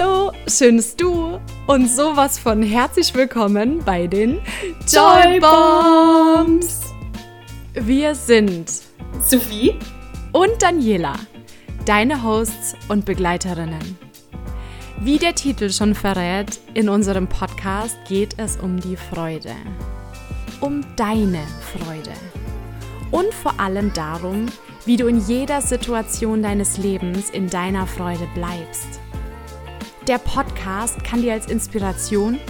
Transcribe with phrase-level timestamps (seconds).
[0.00, 4.40] ertönst du und sowas von herzlich willkommen bei den
[4.88, 6.92] Joy Bombs.
[7.74, 8.70] Wir sind
[9.20, 9.74] Sophie
[10.32, 11.14] und Daniela,
[11.84, 13.98] deine Hosts und Begleiterinnen.
[15.00, 19.54] Wie der Titel schon verrät, in unserem Podcast geht es um die Freude.
[20.60, 22.12] Um deine Freude.
[23.10, 24.46] Und vor allem darum,
[24.86, 29.00] wie du in jeder Situation deines Lebens in deiner Freude bleibst.
[30.08, 32.40] Der Podcast kann dir als Inspiration,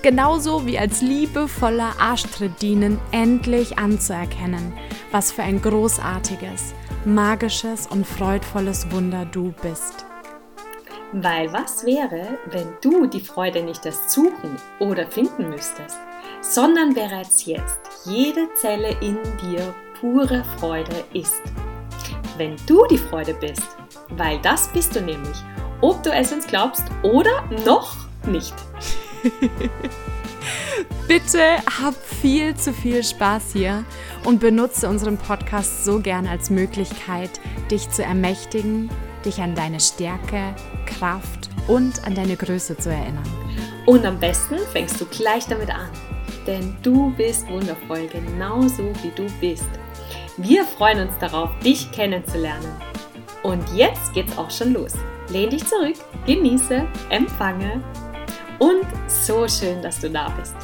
[0.00, 4.72] genauso wie als liebevoller Arschtritt dienen, endlich anzuerkennen,
[5.10, 6.72] was für ein großartiges,
[7.04, 10.06] magisches und freudvolles Wunder du bist.
[11.12, 15.98] Weil was wäre, wenn du die Freude nicht erst suchen oder finden müsstest,
[16.40, 21.42] sondern bereits jetzt jede Zelle in dir pure Freude ist?
[22.38, 23.76] Wenn du die Freude bist,
[24.08, 25.36] weil das bist du nämlich
[25.82, 28.54] ob du es uns glaubst oder noch nicht.
[31.08, 33.84] Bitte hab viel zu viel Spaß hier
[34.24, 37.30] und benutze unseren Podcast so gern als Möglichkeit,
[37.70, 38.88] dich zu ermächtigen,
[39.24, 40.54] dich an deine Stärke,
[40.86, 43.28] Kraft und an deine Größe zu erinnern.
[43.86, 45.90] Und am besten fängst du gleich damit an,
[46.46, 49.68] denn du bist wundervoll, genauso wie du bist.
[50.36, 52.70] Wir freuen uns darauf, dich kennenzulernen.
[53.42, 54.94] Und jetzt geht's auch schon los.
[55.32, 57.82] Lehn dich zurück, genieße, empfange
[58.58, 60.54] und so schön, dass du da bist.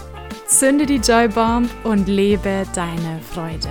[0.47, 3.70] Zünde die Joy Bomb und lebe deine Freude.